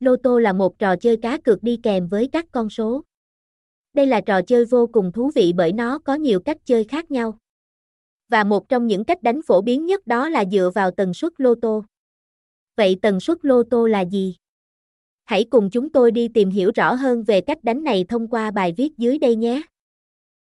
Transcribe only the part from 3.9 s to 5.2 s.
Đây là trò chơi vô cùng